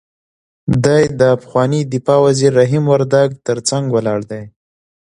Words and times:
دی 0.85 1.03
د 1.21 1.21
پخواني 1.41 1.81
دفاع 1.93 2.19
وزیر 2.25 2.51
رحیم 2.61 2.83
وردګ 2.89 3.29
تر 3.47 3.57
څنګ 3.69 3.83
ولاړ 3.95 4.19
دی. 4.31 4.43